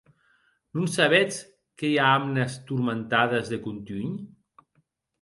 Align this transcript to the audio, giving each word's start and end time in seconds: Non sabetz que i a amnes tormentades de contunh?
Non 0.79 0.87
sabetz 0.95 1.37
que 1.81 1.91
i 1.97 2.01
a 2.05 2.09
amnes 2.15 2.59
tormentades 2.73 3.55
de 3.55 3.63
contunh? 3.71 4.21